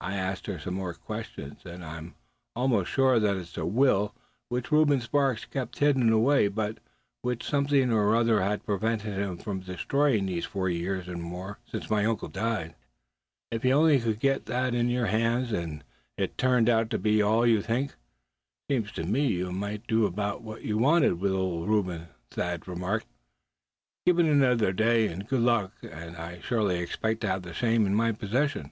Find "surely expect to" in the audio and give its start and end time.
26.40-27.26